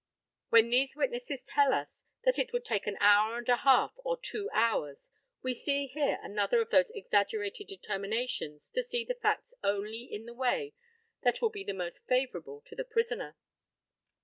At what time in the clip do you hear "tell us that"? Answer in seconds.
1.43-2.39